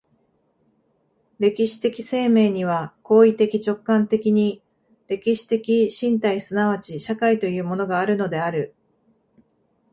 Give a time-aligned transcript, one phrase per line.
[1.37, 4.63] 歴史的生命には行為的直観的に
[5.07, 8.73] 歴史的身体即ち社会というものがあるのである。